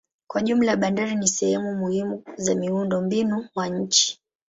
Kwa 0.27 0.41
jumla 0.41 0.75
bandari 0.75 1.15
ni 1.15 1.27
sehemu 1.27 1.75
muhimu 1.75 2.23
za 2.35 2.55
miundombinu 2.55 3.47
wa 3.55 3.67
nchi. 3.67 4.19